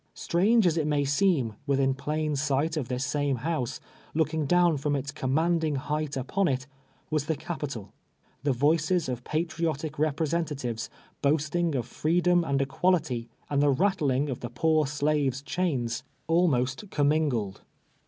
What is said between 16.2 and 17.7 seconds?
43 almost comininglod.